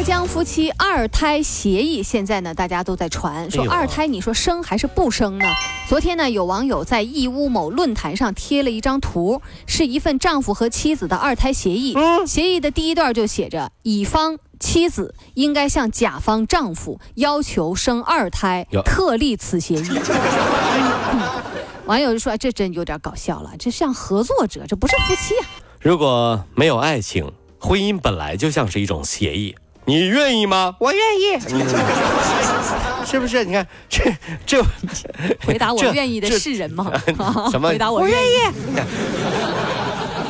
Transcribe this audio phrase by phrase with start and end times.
[0.00, 5.44] 浙江夫妻二胎协议，现在呢，大家都在传说二胎，你说生还是不生呢？
[5.90, 11.94] 昨天呢，有网友在义乌某论坛上贴了一张图，是一份丈夫和妻子的二胎协议。
[12.26, 20.00] 协议的第一段就写着，乙方妻子应该向甲方丈夫要求生二胎，特立此协议。
[21.84, 25.44] 网友就说，这真有点搞笑了，这像合作者，这不是夫妻啊。
[25.78, 29.54] 如果没有爱情，婚姻本来就像是一种协议。
[29.90, 30.76] 你愿意吗？
[30.78, 31.36] 我愿意，
[33.04, 33.44] 是不是？
[33.44, 34.04] 你看这
[34.46, 34.62] 这，
[35.44, 36.92] 回答我愿意的是人吗？
[37.50, 37.68] 什么？
[37.70, 38.36] 回答我愿意。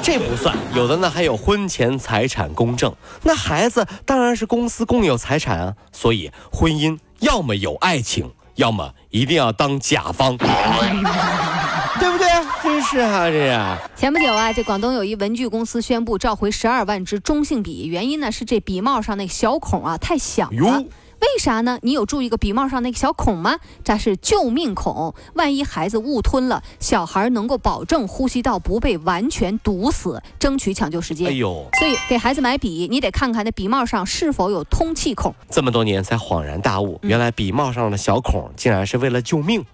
[0.00, 5.74] 这不算，有的呢还有婚前财产公证，那孩子当然是公司共有财产啊。
[5.90, 10.38] 所以婚姻要么有爱情，要么一定要当甲方。
[11.98, 12.26] 对不对？
[12.62, 13.78] 真是啊，这是。
[13.96, 20.84] 前不久啊，这广东有一文具公司宣布召回十二万支中性笔，原因呢是这笔帽上那个小孔啊太小了。
[21.20, 21.80] 为啥呢？
[21.82, 23.58] 你有注意过笔帽上那个小孔吗？
[23.82, 31.26] 这是救命孔，万一孩子误吞了，小孩能够保证呼吸道不被完全堵死，争取抢救时间。
[31.26, 35.34] 哎呦，所以给孩子买笔，你得看看那笔帽上是否有通气孔。
[35.50, 39.64] 这么多年才恍然大悟，原来笔帽上的小孔竟然是为了救命。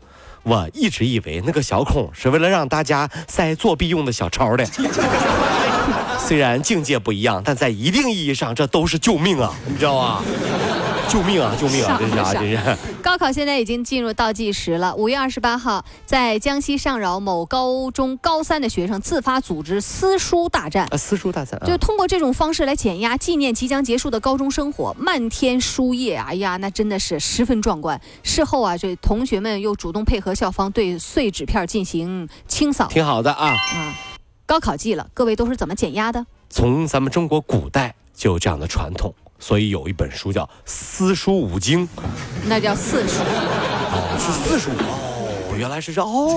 [0.44, 4.64] 我一直以为那个小孔是为了让大家塞作弊用的小抄的，
[6.18, 10.22] 虽然境界不一样，但在一定意义上，这都是救命啊，你知道吗？
[11.08, 11.54] 救命啊！
[11.58, 11.96] 救命啊！
[12.00, 12.76] 这是啊，这是。
[13.02, 14.94] 高考现在已经进入倒计时了。
[14.96, 20.86] 五月二十八号，在江西上饶某高中高三的学生自发组织撕书大战。
[20.90, 24.94] 啊，撕书大战，就通过这种方式来减压，纪念即将结束的高中生活。
[24.98, 28.00] 漫天书页，哎呀，那真的是十分壮观。
[28.22, 33.48] 事后啊，这同学们又主动配合校方对碎纸片进行清扫，挺好的啊。
[33.48, 33.94] 啊，
[34.46, 36.24] 高考季了，各位都是怎么减压的？
[36.50, 39.12] 从咱们中国古代就有这样的传统。
[39.46, 41.86] 所以有一本书叫《四书五经》，
[42.46, 46.34] 那叫四书，哦，是四书哦，原来是这哦，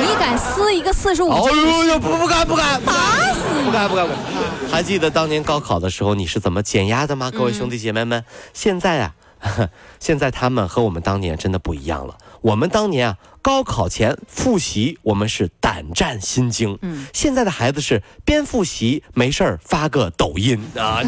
[0.00, 1.52] 你敢撕一个四书五经？
[1.52, 2.94] 哎呦，不不敢不敢，打
[3.34, 3.66] 死你！
[3.66, 4.70] 不敢不敢不敢。
[4.72, 7.30] 还记得当年高考的时候你是怎么减压的吗？
[7.30, 8.24] 各位兄弟姐妹们，
[8.54, 9.12] 现在啊，
[10.00, 12.16] 现在他们和我们当年真的不一样了。
[12.46, 16.78] 我们当年啊，高考前复习，我们是胆战心惊。
[16.80, 21.02] 嗯，现在的孩子是边复习没事儿发个抖音啊。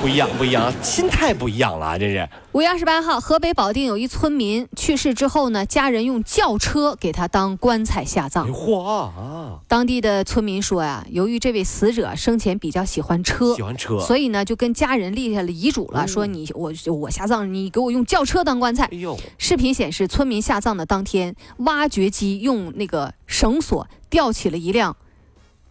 [0.00, 2.28] 不一样，不一样，心态不一样了，这是。
[2.52, 8.48] 五月二十八号，河北保定有一村民去世之后呢，家人用轿车给他当棺材下葬。
[8.52, 9.58] 嚯啊！
[9.66, 18.84] 当地的村民说呀，由于这位死者生前比较喜欢车，喜欢车，所以呢，就跟家人立下了遗嘱了，说你我我下葬，你给我用轿车当棺材。
[18.84, 19.18] 哎呦！
[19.36, 24.96] 视频显示，村民下葬的当天，挖掘机用那个绳索吊起了一辆，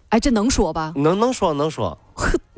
[0.09, 0.91] 哎，这能说吧？
[0.97, 1.97] 能能说能说，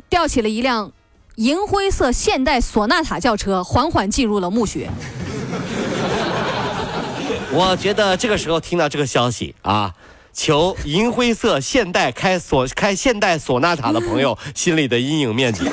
[0.09, 0.91] 吊起了一辆。
[1.39, 4.89] 银灰色现代索纳塔轿车缓缓进入了墓穴。
[7.53, 9.93] 我觉得这个时候听到这个消息啊，
[10.33, 15.63] 求银灰色现代开索开现代索纳塔的朋友 心里的阴影面积。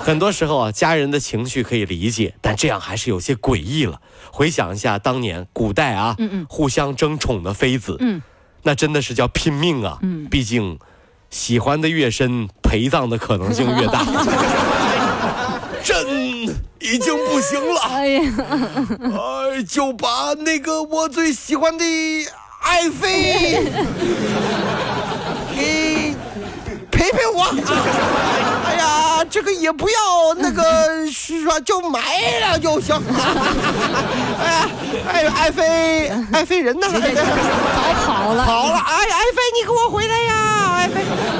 [0.00, 4.00] 很多时候啊，家人的情绪可以理解，但这样还是有些诡异了。
[4.32, 8.22] 回想一下当年古代啊，嗯嗯，互相争宠的妃子，嗯，
[8.62, 10.78] 那真的是叫拼命啊，嗯，毕竟。
[11.34, 14.04] 喜欢的越深，陪葬的可能性越大。
[15.82, 16.06] 朕
[16.78, 18.22] 已经不行了，哎呀，
[19.02, 21.84] 哎，就把那个我最喜欢的
[22.62, 23.60] 爱妃
[25.56, 26.14] 给
[26.90, 27.42] 陪陪我。
[28.64, 32.00] 哎呀，这个也不要那个是说就埋
[32.40, 32.94] 了就行。
[34.38, 34.68] 哎呀，
[35.08, 36.86] 哎，爱妃，爱妃人呢？
[36.88, 36.98] 早
[38.06, 38.78] 跑了，跑了。
[38.78, 40.33] 哎，爱妃，你给我回来呀！
[40.94, 41.33] stupid.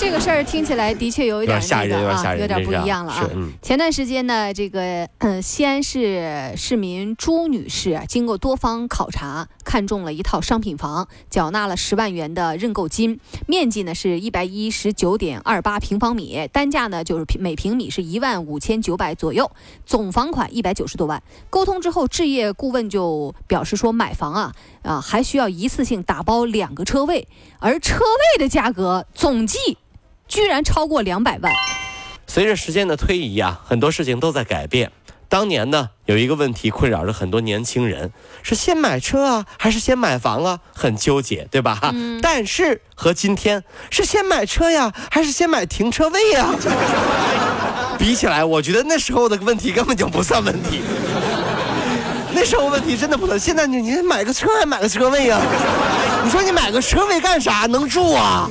[0.00, 3.30] 这个事儿听起来的确有一点吓人啊，有点不一样了啊。
[3.60, 19.50] 前段时间呢，这个嗯，西安市市民朱女士经过多方考察，看中了一套商品房，缴纳了十万元的认购金，面积呢是一百一十九点二八平方米，单价呢就是每平米是一万五千九百左右，
[19.84, 21.22] 总房款一百九十多万。
[21.50, 29.76] 沟通之后，置业顾问就表示说，买房啊啊还需要一次性打包两个车位，而车位的价格总计。
[30.30, 31.52] 居然超过两百万！
[32.28, 34.92] 随着时间的推移啊，很多事情都在改变。
[35.28, 38.12] 当年呢，有一个问题困扰着很多年轻人，
[38.44, 40.60] 是先买车啊，还是先买房啊？
[40.72, 41.80] 很纠结，对吧？
[41.92, 42.20] 嗯。
[42.22, 46.48] 但是和今天是先买车呀，还是先买停车位呀？
[47.98, 50.80] 比起来，我觉得那时候的问题根本就不算问题。
[52.32, 53.38] 那时候问题真的不算。
[53.38, 55.40] 现在你你买个车还买个车位呀？
[56.22, 57.66] 你说你买个车位干啥？
[57.66, 58.48] 能住啊？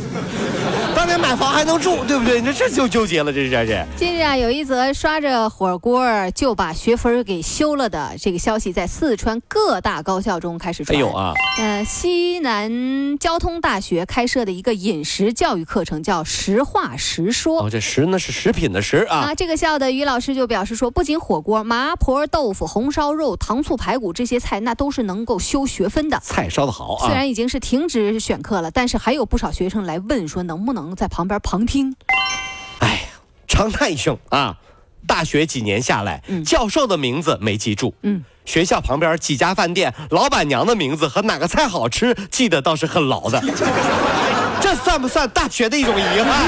[1.10, 2.40] 当年买房还能住，对不对？
[2.40, 3.84] 你说这就纠结了，这是这是。
[3.98, 10.96] 近日啊，有一则刷着火锅就把学分给修了的这个消息，在四川各大高校中开始传。
[10.96, 11.34] 哎呦啊！
[11.58, 17.64] 呃，西南交通大学开设的一个饮食教育课程叫“实话实说”。
[17.66, 19.18] 哦，这“食”呢是食品的“食”啊。
[19.18, 26.20] 啊，这个校的于老师就表示说，不仅火锅、麻婆豆腐、红烧肉、糖醋排骨这些菜，那都是能够修学分的。
[26.20, 27.08] 菜烧的好啊！
[27.08, 30.96] 虽然已经是停止选课了，但是还有不少学生来问说，能不能？
[31.00, 31.96] 在旁边旁听，
[32.80, 33.08] 哎，
[33.48, 34.58] 长叹一声啊！
[35.08, 43.42] 大学几年下来，教授的名字没记住，嗯，学校旁边几家饭店老板娘的名字和哪个菜好吃记得倒是很牢的，
[44.60, 46.46] 这算不算大学的一种遗憾？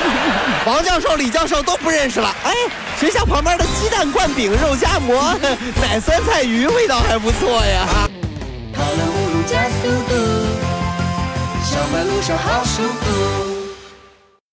[0.64, 2.34] 王教授、李教授都不认识了。
[2.42, 2.54] 哎，
[2.98, 5.34] 学校旁边的鸡蛋灌饼、肉夹馍、
[5.82, 7.86] 奶酸菜鱼味道还不错呀。
[11.62, 13.59] 小马路上好舒服。